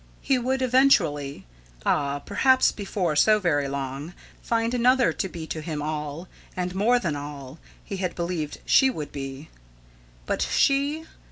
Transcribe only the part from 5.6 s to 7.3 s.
him all, and more than